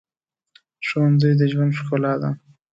ښوونځی 0.87 1.31
د 1.39 1.41
ژوند 1.51 1.75
ښکلا 1.79 2.13
ده 2.21 2.29